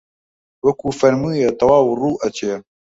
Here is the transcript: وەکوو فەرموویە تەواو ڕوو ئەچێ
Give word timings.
وەکوو 0.65 0.97
فەرموویە 0.99 1.49
تەواو 1.59 1.97
ڕوو 1.99 2.21
ئەچێ 2.23 2.53